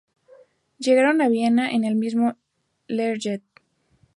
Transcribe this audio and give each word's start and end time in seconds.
Llegaron 0.79 1.21
a 1.21 1.27
Viena 1.29 1.69
en 1.69 1.83
el 1.83 1.93
mismo 1.95 2.35
Learjet. 2.87 3.43